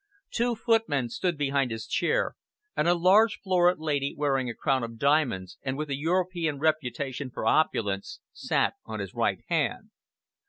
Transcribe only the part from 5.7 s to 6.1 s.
with a